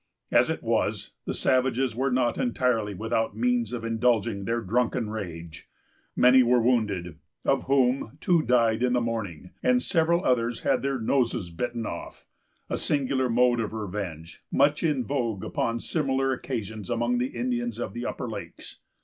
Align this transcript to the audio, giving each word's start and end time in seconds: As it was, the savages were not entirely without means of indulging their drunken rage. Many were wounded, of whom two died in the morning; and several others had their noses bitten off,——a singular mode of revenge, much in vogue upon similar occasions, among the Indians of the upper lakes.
As 0.31 0.49
it 0.49 0.63
was, 0.63 1.11
the 1.25 1.33
savages 1.35 1.95
were 1.95 2.09
not 2.09 2.39
entirely 2.39 2.95
without 2.95 3.37
means 3.37 3.71
of 3.71 3.85
indulging 3.85 4.45
their 4.45 4.59
drunken 4.59 5.11
rage. 5.11 5.69
Many 6.15 6.41
were 6.41 6.59
wounded, 6.59 7.19
of 7.45 7.65
whom 7.65 8.17
two 8.19 8.41
died 8.41 8.81
in 8.81 8.93
the 8.93 8.99
morning; 8.99 9.51
and 9.61 9.79
several 9.79 10.25
others 10.25 10.61
had 10.61 10.81
their 10.81 10.99
noses 10.99 11.51
bitten 11.51 11.85
off,——a 11.85 12.77
singular 12.77 13.29
mode 13.29 13.59
of 13.59 13.73
revenge, 13.73 14.41
much 14.51 14.81
in 14.81 15.03
vogue 15.05 15.43
upon 15.45 15.79
similar 15.79 16.33
occasions, 16.33 16.89
among 16.89 17.19
the 17.19 17.37
Indians 17.37 17.77
of 17.77 17.93
the 17.93 18.07
upper 18.07 18.27
lakes. 18.27 18.79